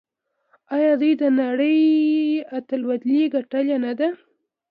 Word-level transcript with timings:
آیا 0.75 0.91
دوی 1.01 1.13
د 1.21 1.23
نړۍ 1.41 1.79
اتلولي 2.57 3.21
ګټلې 3.35 3.77
نه 3.85 3.91
ده؟ 3.99 4.07